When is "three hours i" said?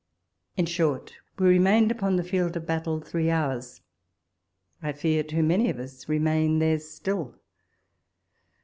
3.01-4.93